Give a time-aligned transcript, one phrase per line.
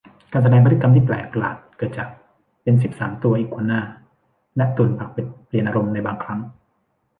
[0.31, 2.07] การแสดงพฤติกรรมที่แปลกประหลาด เกิดจาก
[2.61, 3.81] เป็ดสิบสามตัว อีกัวน่า
[4.55, 6.39] และตุ่นปากเป็ด เปลี่ยนอารมณ์ในบางครั้ง